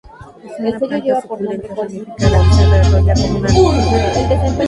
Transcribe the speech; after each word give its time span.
Es 0.43 0.59
una 0.59 0.79
planta 0.79 1.21
suculentas 1.21 1.77
ramificada 1.77 2.15
que 2.39 2.53
se 2.55 2.63
desarrolla 2.65 3.13
como 3.13 3.37
un 3.37 3.45
arbusto. 3.45 4.57